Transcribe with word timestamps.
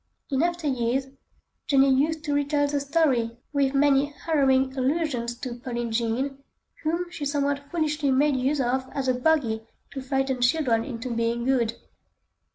In 0.31 0.41
after 0.41 0.65
years, 0.65 1.05
Jenny 1.67 1.93
used 1.93 2.23
to 2.23 2.33
retail 2.33 2.67
the 2.67 2.79
story 2.79 3.37
with 3.53 3.75
many 3.75 4.05
harrowing 4.07 4.75
allusions 4.75 5.37
to 5.41 5.53
"Pearlin' 5.53 5.91
Jean," 5.91 6.39
whom 6.81 7.11
she 7.11 7.23
somewhat 7.23 7.69
foolishly 7.69 8.09
made 8.09 8.35
use 8.35 8.59
of 8.59 8.89
as 8.93 9.07
a 9.07 9.13
bogey 9.13 9.61
to 9.91 10.01
frighten 10.01 10.41
children 10.41 10.83
into 10.83 11.13
being 11.13 11.45
good. 11.45 11.75